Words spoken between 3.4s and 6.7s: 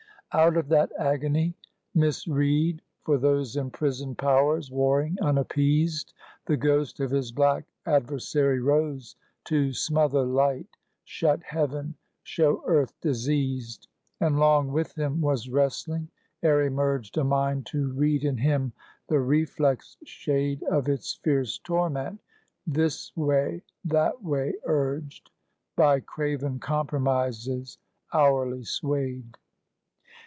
Imprisoned Powers warring unappeased, The